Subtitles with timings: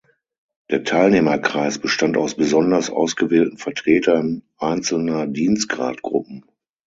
[0.71, 6.43] Der Teilnehmerkreis bestand aus besonders ausgewählten Vertretern einzelner Dienstgradgruppen.